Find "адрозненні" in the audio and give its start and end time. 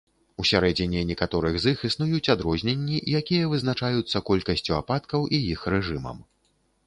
2.35-2.97